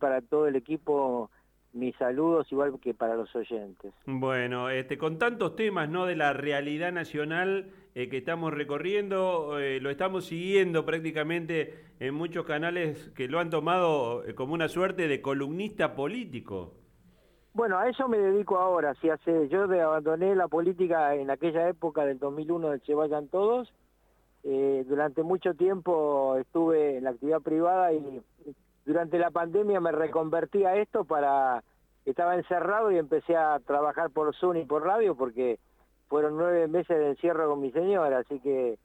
[0.00, 1.30] para todo el equipo
[1.72, 3.92] mis saludos igual que para los oyentes.
[4.06, 6.06] Bueno, este, con tantos temas ¿no?
[6.06, 12.44] de la realidad nacional eh, que estamos recorriendo, eh, lo estamos siguiendo prácticamente en muchos
[12.44, 16.74] canales que lo han tomado eh, como una suerte de columnista político.
[17.52, 18.94] Bueno, a eso me dedico ahora.
[19.00, 23.72] Si hace, yo abandoné la política en aquella época del 2001 del Se Vayan Todos.
[24.44, 28.22] durante mucho tiempo estuve en la actividad privada y
[28.84, 31.62] durante la pandemia me reconvertí a esto para...
[32.06, 35.58] Estaba encerrado y empecé a trabajar por Zoom y por radio porque
[36.08, 38.78] fueron nueve meses de encierro con mi señora, así que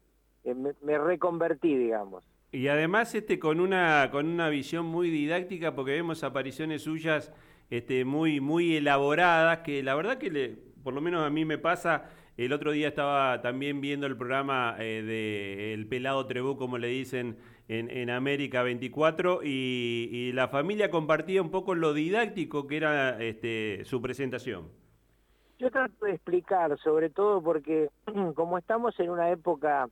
[0.44, 2.24] eh, me, reconvertí, digamos.
[2.52, 7.34] Y además este con una con una visión muy didáctica porque vemos apariciones suyas
[7.70, 11.58] este muy muy elaboradas que la verdad que le, por lo menos a mí me
[11.58, 16.78] pasa el otro día estaba también viendo el programa eh, de El Pelado Trebú, como
[16.78, 23.22] le dicen en, América 24, y, la familia compartía un poco lo didáctico que era
[23.22, 24.70] este, su presentación.
[25.58, 27.90] Yo trato de explicar, sobre todo porque
[28.36, 29.90] como estamos en una época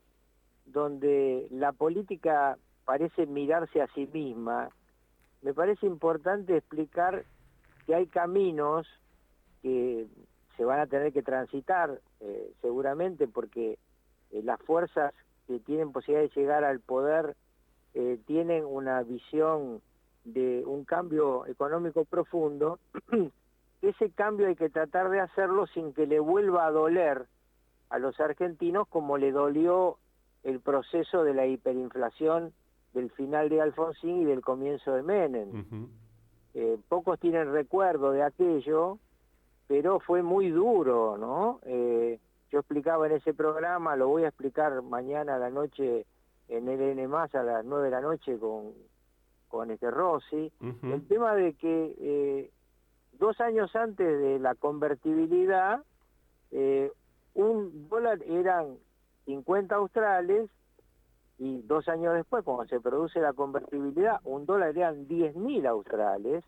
[0.66, 4.70] donde la política parece mirarse a sí misma,
[5.42, 7.26] me parece importante explicar
[7.86, 8.88] que hay caminos
[9.62, 10.08] que
[10.58, 13.78] se van a tener que transitar eh, seguramente porque
[14.32, 15.14] eh, las fuerzas
[15.48, 17.36] que tienen posibilidad de llegar al poder
[17.94, 19.82] eh, tienen una visión
[20.24, 22.80] de un cambio económico profundo,
[23.82, 27.28] ese cambio hay que tratar de hacerlo sin que le vuelva a doler
[27.90, 29.98] a los argentinos como le dolió
[30.44, 32.54] el proceso de la hiperinflación
[32.94, 35.90] del final de Alfonsín y del comienzo de Menem.
[36.88, 39.00] pocos tienen recuerdo de aquello,
[39.68, 41.60] pero fue muy duro, ¿no?
[41.66, 42.20] Eh,
[42.52, 46.06] yo explicaba en ese programa, lo voy a explicar mañana a la noche
[46.48, 48.74] en LN más a las nueve de la noche con,
[49.48, 50.52] con este Rossi,
[50.84, 52.52] el tema de que eh,
[53.14, 55.84] dos años antes de la convertibilidad,
[56.52, 56.92] eh,
[57.34, 58.78] un dólar eran
[59.26, 60.50] 50 australes
[61.38, 66.44] y dos años después, cuando se produce la convertibilidad, un dólar eran 10.000 australes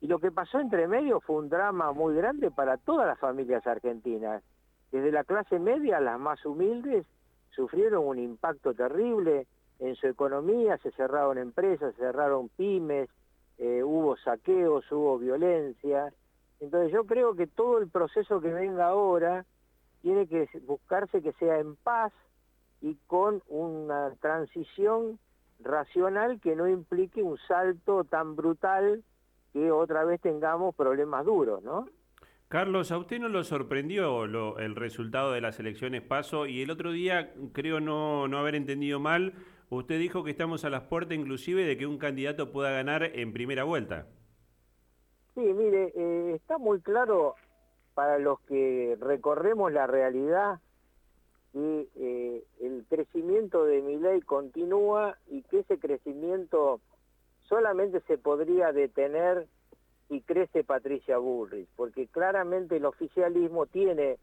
[0.00, 3.66] y lo que pasó entre medio fue un drama muy grande para todas las familias
[3.66, 4.42] argentinas.
[4.90, 7.06] Desde la clase media, las más humildes,
[7.54, 9.46] sufrieron un impacto terrible
[9.78, 13.08] en su economía, se cerraron empresas, se cerraron pymes,
[13.58, 16.12] eh, hubo saqueos, hubo violencia.
[16.60, 19.44] Entonces yo creo que todo el proceso que venga ahora
[20.02, 22.12] tiene que buscarse que sea en paz
[22.80, 25.18] y con una transición
[25.60, 29.04] racional que no implique un salto tan brutal
[29.52, 31.88] que otra vez tengamos problemas duros, ¿no?
[32.52, 34.26] Carlos, ¿a usted no lo sorprendió
[34.58, 36.44] el resultado de las elecciones PASO?
[36.44, 39.32] Y el otro día, creo no, no haber entendido mal,
[39.70, 43.32] usted dijo que estamos a las puertas inclusive de que un candidato pueda ganar en
[43.32, 44.06] primera vuelta.
[45.34, 47.36] Sí, mire, eh, está muy claro
[47.94, 50.60] para los que recorremos la realidad
[51.54, 56.82] que eh, el crecimiento de mi ley continúa y que ese crecimiento
[57.48, 59.46] solamente se podría detener
[60.12, 64.18] si crece Patricia Bullrich, porque claramente el oficialismo tiene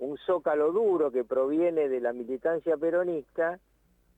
[0.00, 3.60] un zócalo duro que proviene de la militancia peronista,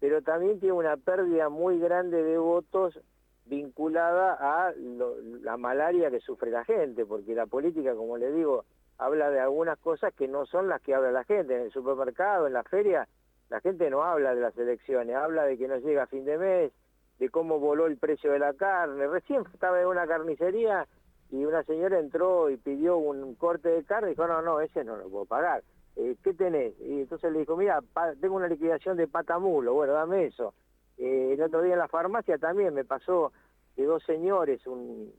[0.01, 2.99] pero también tiene una pérdida muy grande de votos
[3.45, 4.73] vinculada a
[5.43, 8.65] la malaria que sufre la gente, porque la política, como le digo,
[8.97, 11.55] habla de algunas cosas que no son las que habla la gente.
[11.55, 13.07] En el supermercado, en la feria,
[13.51, 16.73] la gente no habla de las elecciones, habla de que no llega fin de mes,
[17.19, 19.07] de cómo voló el precio de la carne.
[19.09, 20.89] Recién estaba en una carnicería
[21.33, 24.85] y una señora entró y pidió un corte de carne y dijo, no, no, ese
[24.85, 25.65] no lo puedo pagar.
[25.97, 26.79] Eh, ¿Qué tenés?
[26.79, 27.83] Y entonces le dijo, mira,
[28.21, 30.53] tengo una liquidación de patamulo, bueno, dame eso.
[30.99, 33.33] Eh, el otro día en la farmacia también me pasó
[33.77, 35.11] de dos señores, un,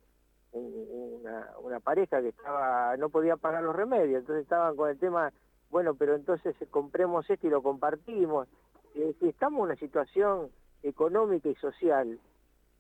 [0.52, 5.34] una, una, pareja que estaba no podía pagar los remedios, entonces estaban con el tema,
[5.72, 8.48] bueno, pero entonces compremos esto y lo compartimos.
[8.94, 10.50] Eh, estamos en una situación
[10.84, 12.20] económica y social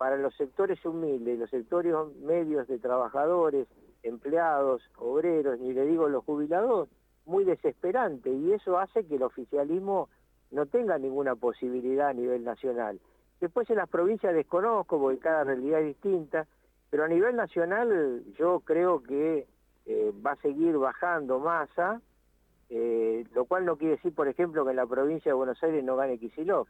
[0.04, 3.70] para los sectores humildes, los sectores medios de trabajadores,
[4.02, 6.90] empleados, obreros, ni le digo los jubilados,
[7.26, 10.10] muy desesperante y eso hace que el oficialismo
[10.52, 13.00] no tenga ninguna posibilidad a nivel nacional.
[13.40, 16.48] Después en las provincias desconozco porque cada realidad es distinta,
[16.90, 19.48] pero a nivel nacional yo creo que
[19.86, 22.02] eh, va a seguir bajando masa,
[22.70, 25.82] eh, lo cual no quiere decir, por ejemplo, que en la provincia de Buenos Aires
[25.82, 26.68] no gane Kisilov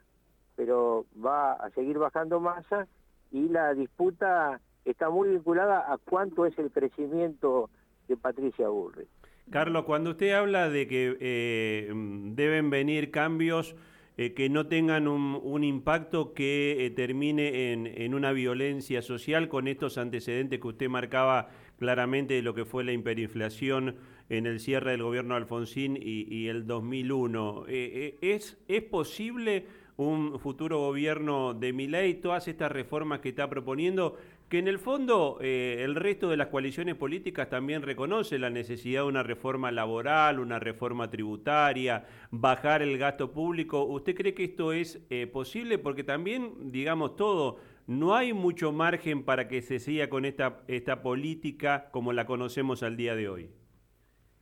[0.55, 2.87] pero va a seguir bajando masa
[3.33, 7.69] y la disputa está muy vinculada a cuánto es el crecimiento
[8.07, 9.07] de Patricia Burri.
[9.49, 13.75] Carlos, cuando usted habla de que eh, deben venir cambios
[14.17, 19.97] eh, que no tengan un, impacto que eh, termine en, una violencia social con estos
[19.97, 21.49] antecedentes que usted marcaba
[21.79, 23.95] claramente de lo que fue la hiperinflación
[24.29, 27.65] en el cierre del gobierno de Alfonsín y, el 2001.
[27.67, 29.65] ¿es, ¿Es posible
[29.97, 34.17] un futuro gobierno de Milei, todas estas reformas que está proponiendo,
[34.49, 39.01] que en el fondo eh, el resto de las coaliciones políticas también reconoce la necesidad
[39.01, 43.83] de una reforma laboral, una reforma tributaria, bajar el gasto público.
[43.83, 45.77] ¿Usted cree que esto es eh, posible?
[45.77, 47.57] Porque también, digamos todo,
[47.87, 52.83] no hay mucho margen para que se siga con esta, esta política como la conocemos
[52.83, 53.49] al día de hoy.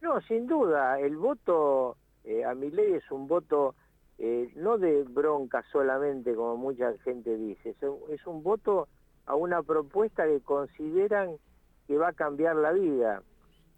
[0.02, 3.76] No, sin duda, el voto eh, a mi ley es un voto
[4.24, 7.76] eh, no de bronca solamente, como mucha gente dice,
[8.10, 8.88] es un, voto
[9.26, 11.38] a una propuesta que consideran
[11.88, 13.24] que va a cambiar la vida.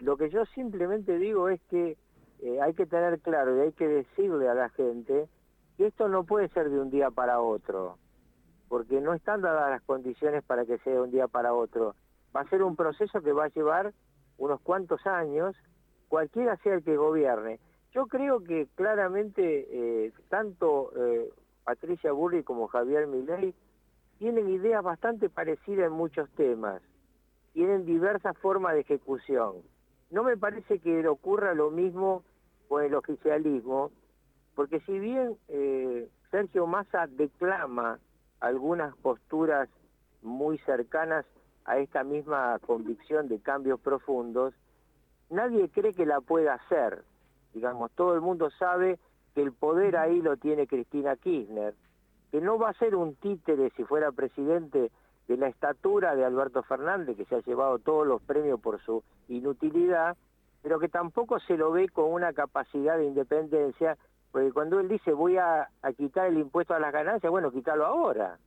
[0.02, 1.96] Lo que yo simplemente digo es que
[2.42, 5.30] eh, hay que tener claro y hay que decirle a la gente
[5.78, 7.98] que esto no puede ser de un día para otro,
[8.68, 11.96] porque no están dadas las condiciones para que sea de un día para otro.
[12.36, 13.94] Va a ser un proceso que va a llevar
[14.38, 15.56] unos cuantos años,
[16.10, 17.62] cualquiera sea el que gobierne.
[17.94, 21.30] Yo creo que claramente eh, tanto eh,
[21.64, 23.54] Patricia Burri como Javier Milei
[24.18, 26.82] tienen ideas bastante parecidas en muchos temas,
[27.54, 29.58] tienen diversas formas de ejecución.
[30.10, 32.24] No me parece que ocurra lo mismo
[32.68, 33.92] con el oficialismo,
[34.56, 38.00] porque si bien eh, Sergio Massa declama
[38.40, 39.70] algunas posturas
[40.24, 41.26] muy cercanas
[41.66, 44.56] a esta misma convicción de cambios profundos,
[45.30, 47.04] nadie cree que la pueda hacer
[47.54, 49.00] digamos, todo el mundo sabe
[49.34, 51.74] que el poder ahí lo tiene Cristina Kirchner,
[52.32, 54.92] que no va a ser un títere si fuera presidente
[55.28, 59.04] de la estatura de Alberto Fernández, que se ha llevado todos los premios por su
[59.28, 60.18] inutilidad,
[60.62, 63.98] pero que tampoco se lo ve con una capacidad de independencia,
[64.32, 68.38] porque cuando él dice voy a, quitar el impuesto a las ganancias, bueno, quítalo ahora.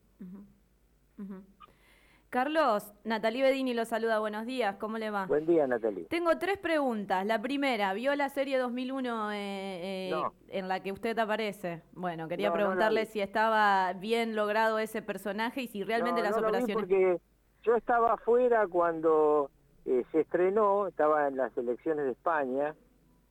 [2.36, 5.24] Carlos, Natalie Bedini lo saluda, buenos días, ¿cómo le va?
[5.24, 6.04] Buen día, Natalie.
[6.10, 7.24] Tengo tres preguntas.
[7.24, 11.80] La primera, ¿vio la serie 2001 eh, eh, en la que usted aparece?
[11.94, 16.76] Bueno, quería preguntarle si estaba bien logrado ese personaje y si realmente las operaciones...
[16.76, 17.16] porque
[17.62, 19.50] yo estaba afuera cuando
[19.86, 22.74] eh, se estrenó, estaba en las elecciones de España,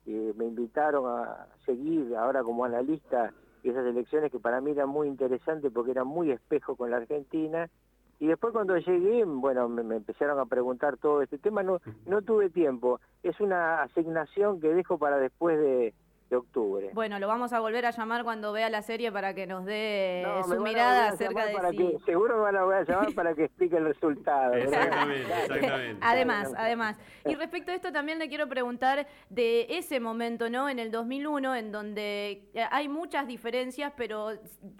[0.04, 3.32] me invitaron a seguir ahora como analista
[3.62, 7.70] esas elecciones que para mí eran muy interesantes porque eran muy espejo con la Argentina
[8.18, 12.48] y después cuando llegué, bueno, me, empezaron a preguntar todo este tema, no, no tuve
[12.48, 13.00] tiempo.
[13.22, 15.92] Es una asignación que dejo para después de,
[16.30, 16.90] de octubre.
[16.92, 20.24] Bueno, lo vamos a volver a llamar cuando vea la serie para que nos dé
[20.44, 23.44] su mirada acerca de para Que, seguro me van a, voy a llamar para que
[23.44, 24.54] explique el resultado.
[24.54, 25.98] Exactamente, exactamente.
[26.00, 26.98] Además, además.
[27.24, 30.68] Y respecto a esto también le quiero preguntar de ese momento, ¿no?
[30.68, 34.30] En el 2001, en donde eh, hay muchas diferencias, pero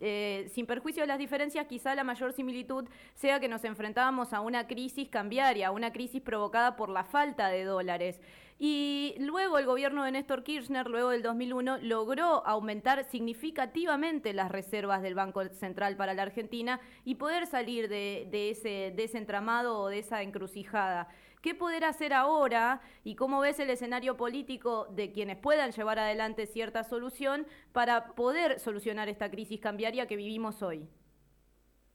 [0.00, 4.40] eh, sin perjuicio de las diferencias, quizá la mayor similitud sea que nos enfrentábamos a
[4.40, 8.20] una crisis cambiaria, una crisis provocada por la falta de dólares.
[8.58, 15.02] Y luego el gobierno de Néstor Kirchner, luego del 2001, logró aumentar significativamente las reservas
[15.02, 19.98] del Banco Central para la Argentina y poder salir de, ese, de entramado o de
[19.98, 21.08] esa encrucijada.
[21.42, 26.46] ¿Qué poder hacer ahora y cómo ves el escenario político de quienes puedan llevar adelante
[26.46, 30.88] cierta solución para poder solucionar esta crisis cambiaria que vivimos hoy?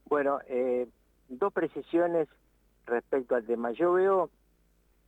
[0.06, 0.88] Bueno, eh,
[1.28, 2.30] dos precisiones
[2.86, 3.72] respecto al tema.
[3.72, 4.30] Yo veo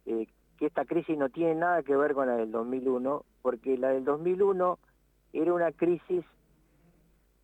[0.07, 3.89] eh, que esta crisis no tiene nada que ver con la del 2001, porque la
[3.89, 4.79] del 2001
[5.33, 6.23] era una crisis,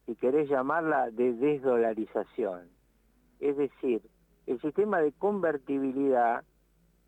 [0.05, 2.69] si querés llamarla, de desdolarización.
[3.39, 4.01] Es decir,
[4.45, 6.43] el sistema de convertibilidad,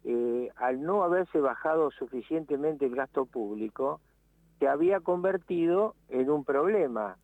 [0.04, 4.00] eh, al no haberse bajado suficientemente el gasto público,
[4.60, 7.18] se había convertido en un problema,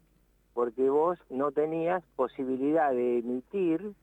[0.53, 3.93] porque vos no tenías posibilidad de emitir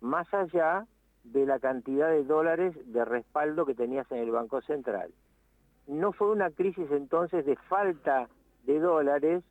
[0.00, 0.86] más allá
[1.32, 5.12] de la cantidad de dólares de respaldo que tenías en el Banco Central.
[5.86, 8.28] No fue una crisis entonces de falta
[8.64, 9.44] de dólares,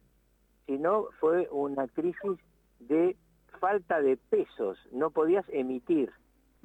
[0.65, 2.39] sino fue una crisis
[2.79, 3.15] de
[3.59, 6.11] falta de pesos, no podías emitir.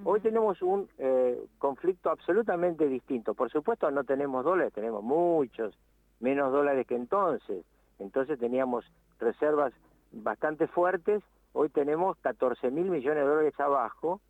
[0.03, 3.35] Hoy tenemos un eh, conflicto absolutamente distinto.
[3.35, 5.79] Por supuesto no tenemos dólares, tenemos muchos,
[6.21, 7.65] menos dólares que entonces.
[7.99, 8.85] Entonces teníamos
[9.19, 9.75] reservas
[10.11, 14.21] bastante fuertes, hoy tenemos 14 mil millones de dólares abajo,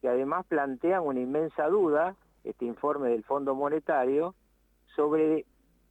[0.00, 4.34] que además plantean una inmensa duda, este informe del Fondo Monetario,
[4.94, 5.44] sobre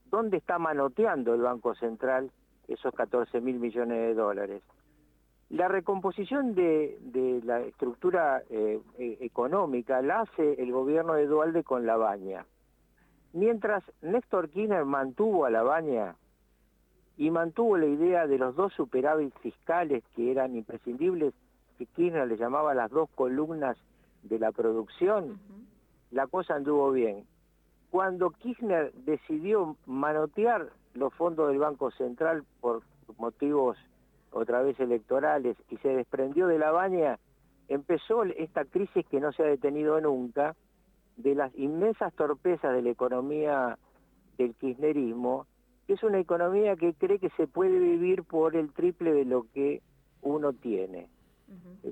[0.05, 2.31] dónde está manoteando el Banco Central
[2.67, 4.63] esos 14 mil millones de dólares.
[5.49, 11.85] La recomposición de, la estructura eh, e, económica la hace el gobierno de Dualde con
[11.85, 12.45] la baña.
[13.31, 16.15] Mientras Néstor Kirchner mantuvo a la baña,
[17.17, 21.33] y mantuvo la idea de los dos superávit fiscales que eran imprescindibles,
[21.77, 23.77] que Kirchner le llamaba las dos columnas
[24.27, 25.39] de la producción,
[26.11, 27.25] la cosa anduvo bien.
[27.89, 32.81] Cuando Kirchner decidió manotear los fondos del Banco Central por
[33.17, 33.77] motivos
[34.31, 37.17] otra vez electorales y se desprendió de la baña,
[37.67, 40.55] empezó esta crisis que no se ha detenido nunca,
[41.17, 43.77] de las inmensas torpezas de la economía
[44.37, 45.47] del kirchnerismo,
[45.87, 49.45] que es una economía que cree que se puede vivir por el triple de lo
[49.53, 49.81] que
[50.21, 51.09] uno tiene.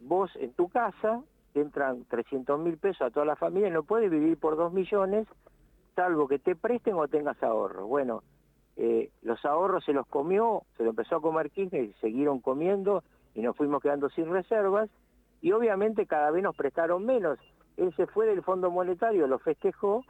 [0.03, 1.23] Vos en tu casa
[1.61, 5.27] entran 300 mil pesos a toda la familia, no puedes vivir por 2 millones,
[5.95, 7.87] salvo que te presten o tengas ahorros.
[7.87, 8.23] Bueno,
[8.77, 13.03] eh, los ahorros se los comió, se lo empezó a comer Kirchner y siguieron comiendo
[13.33, 14.89] y nos fuimos quedando sin reservas
[15.41, 17.39] y obviamente cada vez nos prestaron menos.
[17.77, 20.03] Él se fue del Fondo Monetario, lo festejó,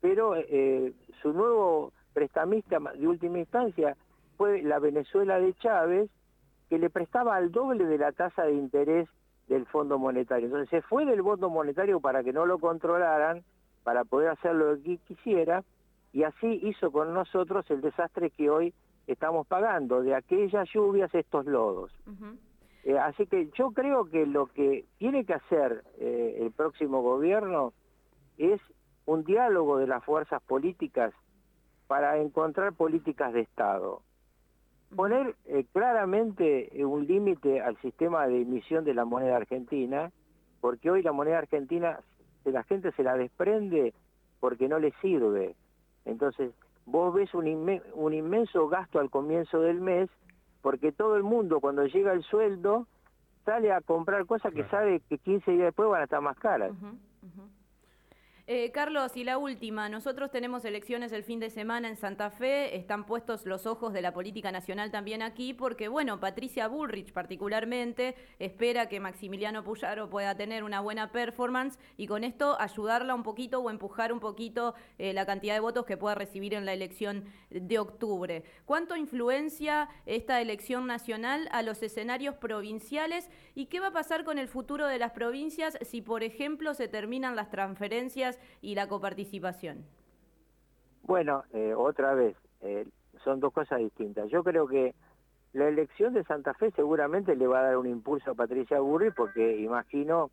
[0.00, 3.96] pero eh, su nuevo prestamista de última instancia
[4.36, 6.10] fue la Venezuela de Chávez,
[6.68, 9.08] que le prestaba al doble de la tasa de interés
[9.48, 10.46] del Fondo Monetario.
[10.46, 13.44] Entonces se fue del Fondo Monetario para que no lo controlaran,
[13.84, 15.62] para poder hacer lo que quisiera,
[16.12, 18.74] y así hizo con nosotros el desastre que hoy
[19.06, 21.92] estamos pagando, de aquellas lluvias estos lodos.
[22.84, 27.72] Eh, así que yo creo que lo que tiene que hacer eh, el próximo gobierno
[28.38, 28.60] es
[29.06, 31.12] un diálogo de las fuerzas políticas
[31.86, 34.02] para encontrar políticas de Estado.
[34.94, 40.10] Poner eh, claramente un límite al sistema de emisión de la moneda argentina,
[40.60, 42.00] porque hoy la moneda argentina,
[42.44, 43.92] la gente se la desprende
[44.40, 45.54] porque no le sirve.
[46.04, 46.52] Entonces,
[46.86, 50.08] vos ves un, inmenso gasto al comienzo del mes,
[50.62, 52.86] porque todo el mundo cuando llega el sueldo
[53.44, 56.72] sale a comprar cosas que sabe que 15 días después van a estar más caras.
[58.48, 62.76] Eh, Carlos, y la última, nosotros tenemos elecciones el fin de semana en Santa Fe,
[62.76, 68.14] están puestos los ojos de la política nacional también aquí, porque bueno, Patricia Bullrich particularmente
[68.38, 73.58] espera que Maximiliano Puyaro pueda tener una buena performance y con esto ayudarla un poquito
[73.58, 77.24] o empujar un poquito eh, la cantidad de votos que pueda recibir en la elección
[77.50, 78.44] de octubre.
[78.64, 84.38] ¿Cuánto influencia esta elección nacional a los escenarios provinciales y qué va a pasar con
[84.38, 89.84] el futuro de las provincias si, por ejemplo, se terminan las transferencias y la coparticipación?
[91.02, 92.86] Bueno, eh, otra vez, eh,
[93.22, 94.28] son dos cosas distintas.
[94.30, 94.94] Yo creo que
[95.52, 99.10] la elección de Santa Fe seguramente le va a dar un impulso a Patricia Burri
[99.10, 100.30] porque imagino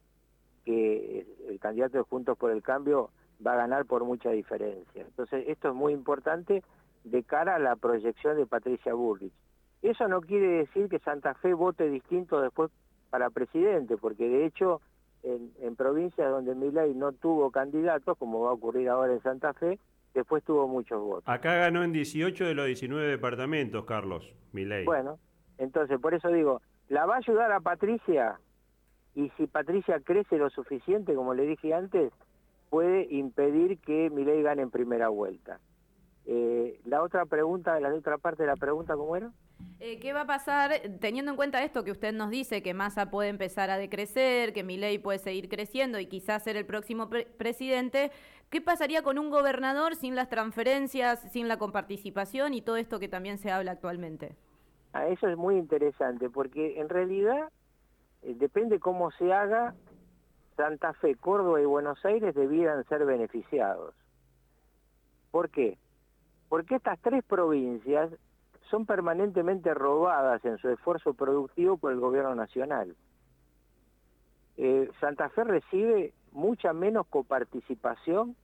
[0.65, 3.09] que el candidato de Juntos por el Cambio
[3.45, 5.01] va a ganar por mucha diferencia.
[5.01, 6.63] Entonces, esto es muy importante
[7.03, 9.33] de cara a la proyección de Patricia Burrich.
[9.81, 12.71] Eso no quiere decir que Santa Fe vote distinto después
[13.09, 14.81] para presidente, porque de hecho
[15.23, 19.79] en, provincias donde Milay no tuvo candidatos, como va a ocurrir ahora en Santa Fe,
[20.13, 21.23] después tuvo muchos votos.
[21.25, 24.85] Acá ganó en 18 de los 19 departamentos, Carlos, Milay.
[24.85, 25.19] Bueno,
[25.57, 28.39] entonces por eso digo, la va a ayudar a Patricia
[29.15, 32.11] y si Patricia crece lo suficiente, como le dije antes,
[32.69, 35.59] puede impedir que Milei gane en primera vuelta.
[36.25, 39.31] Eh, la otra pregunta, la otra parte de la pregunta, ¿cómo era?
[39.79, 43.09] Eh, ¿Qué va a pasar teniendo en cuenta esto que usted nos dice, que Massa
[43.09, 48.11] puede empezar a decrecer, que Milei puede seguir creciendo y quizás ser el próximo presidente?
[48.49, 53.09] ¿Qué pasaría con un gobernador sin las transferencias, sin la comparticipación y todo esto que
[53.09, 54.35] también se habla actualmente?
[54.93, 57.49] Ah, eso es muy interesante porque en realidad
[58.21, 59.75] eh, depende cómo se haga,
[60.55, 63.93] Santa Fe, Córdoba y Buenos Aires debieran ser beneficiados.
[65.31, 65.77] ¿Por qué?
[66.47, 68.11] Porque estas tres provincias
[68.73, 72.95] son permanentemente robadas en su esfuerzo productivo por el gobierno nacional.
[74.57, 78.35] Eh, Santa Fe recibe mucha menos coparticipación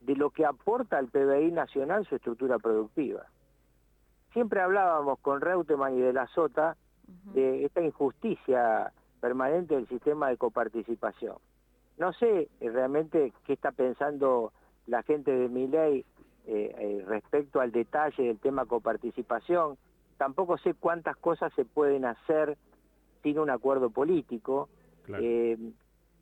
[0.00, 3.26] de lo que aporta al PBI nacional su estructura productiva.
[4.32, 6.78] Siempre hablábamos con Reutemann y de la Sota
[7.34, 11.36] de esta injusticia permanente del sistema de coparticipación.
[11.98, 14.54] No sé realmente qué está pensando
[14.86, 16.06] la gente de mi ley
[16.48, 19.76] eh, eh, respecto al detalle del tema coparticipación.
[20.16, 22.56] Tampoco sé cuántas cosas se pueden hacer
[23.24, 24.68] sin un acuerdo político.
[25.20, 25.58] Eh,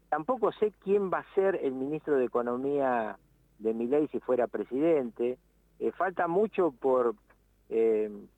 [0.09, 3.19] tampoco sé quién va a ser el ministro de Economía
[3.59, 5.37] de mi ley si fuera presidente.
[5.97, 7.15] falta mucho por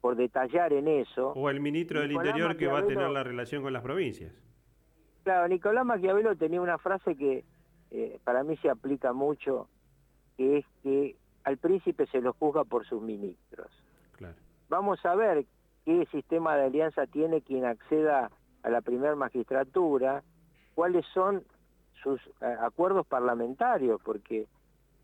[0.01, 1.33] por detallar en eso.
[1.33, 4.33] O el ministro del Interior que va a tener la relación con las provincias.
[5.25, 7.45] Claro, Nicolás Maquiavelo tenía una frase que
[8.25, 9.69] para mí se aplica mucho,
[10.37, 11.17] que es que
[11.47, 13.71] al príncipe se lo juzga por sus ministros.
[14.69, 15.47] Vamos a ver
[15.85, 18.33] qué sistema de alianza tiene quien acceda
[18.65, 20.25] a la primer magistratura,
[20.75, 21.45] cuáles son
[22.03, 24.49] sus eh, acuerdos parlamentarios, porque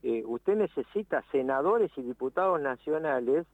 [0.02, 3.46] eh, usted necesita senadores y diputados nacionales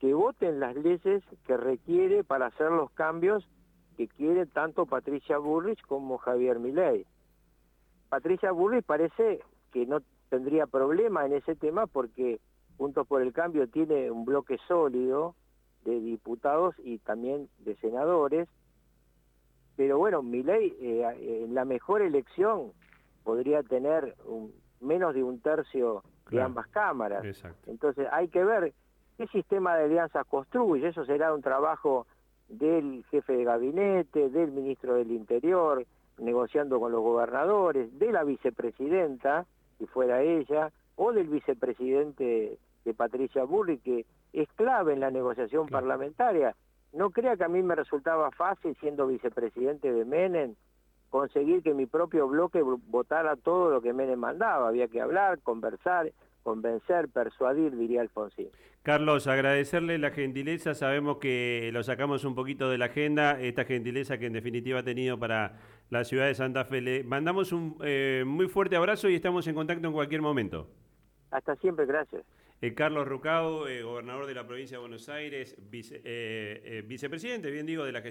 [0.00, 3.48] que voten las leyes que requiere para hacer los cambios
[3.96, 7.06] que quiere tanto Patricia Burrich como Javier Milei.
[8.08, 9.42] Patricia Burrich parece
[9.72, 12.40] que no tendría problema en ese tema porque
[12.76, 15.34] Juntos por el Cambio tiene un bloque sólido
[15.84, 18.48] de diputados y también de senadores,
[19.76, 22.72] pero bueno, Milei eh, en la mejor elección
[23.24, 27.24] podría tener un, menos de un tercio de ambas cámaras.
[27.66, 28.72] Entonces hay que ver
[29.16, 32.06] qué sistema de alianzas construye, eso será un trabajo
[32.48, 35.84] del jefe de gabinete, del ministro del Interior,
[36.18, 39.46] negociando con los gobernadores, de la vicepresidenta,
[39.78, 45.68] si fuera ella, o del vicepresidente de Patricia Burri, que es clave en la negociación
[45.68, 46.54] parlamentaria.
[46.92, 50.54] No crea que a mí me resultaba fácil, siendo vicepresidente de Menem,
[51.10, 54.68] conseguir que mi propio bloque votara todo lo que Menem mandaba.
[54.68, 58.48] Había que hablar, conversar, convencer, persuadir, diría Alfonsín.
[58.82, 64.16] Carlos, agradecerle la gentileza, sabemos que lo sacamos un poquito de la agenda, esta gentileza
[64.18, 65.58] que en definitiva ha tenido para
[65.90, 66.80] la ciudad de Santa Fe.
[66.80, 70.68] Le mandamos un eh, muy fuerte abrazo y estamos en contacto en cualquier momento.
[71.30, 72.24] Hasta siempre, gracias.
[72.62, 75.56] Eh, Carlos Rucao, eh, gobernador de la provincia de Buenos Aires,
[76.86, 78.04] vicepresidente, bien digo, de la gestión.